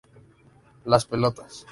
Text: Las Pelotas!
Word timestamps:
Las 0.83 1.05
Pelotas! 1.05 1.67